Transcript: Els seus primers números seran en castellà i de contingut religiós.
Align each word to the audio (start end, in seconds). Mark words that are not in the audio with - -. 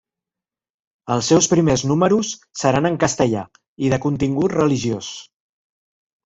Els 1.15 1.27
seus 1.31 1.47
primers 1.51 1.83
números 1.91 2.31
seran 2.63 2.89
en 2.91 2.97
castellà 3.05 3.45
i 3.89 3.93
de 3.95 4.01
contingut 4.07 4.57
religiós. 4.59 5.13